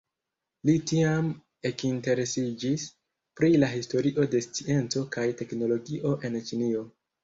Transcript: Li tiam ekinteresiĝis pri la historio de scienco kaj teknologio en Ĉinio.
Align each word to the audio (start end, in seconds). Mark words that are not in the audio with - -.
Li 0.69 0.73
tiam 0.91 1.27
ekinteresiĝis 1.71 2.87
pri 3.43 3.63
la 3.63 3.71
historio 3.77 4.29
de 4.35 4.45
scienco 4.49 5.09
kaj 5.19 5.31
teknologio 5.45 6.21
en 6.29 6.45
Ĉinio. 6.53 6.89